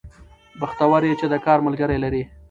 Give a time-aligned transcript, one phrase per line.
[0.59, 2.23] بختور يې چې د کار ملګري لرې